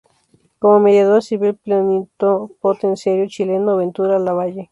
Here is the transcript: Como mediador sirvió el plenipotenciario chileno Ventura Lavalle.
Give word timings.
Como 0.57 0.79
mediador 0.79 1.21
sirvió 1.21 1.51
el 1.51 1.57
plenipotenciario 1.57 3.27
chileno 3.27 3.77
Ventura 3.77 4.17
Lavalle. 4.17 4.59